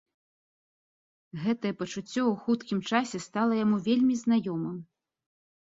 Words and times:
Гэтае 1.43 1.73
пачуццё 1.81 2.07
ў 2.07 2.33
хуткім 2.47 2.79
часе 2.89 3.17
стала 3.29 3.53
яму 3.65 3.77
вельмі 3.91 4.15
знаёмым. 4.25 4.77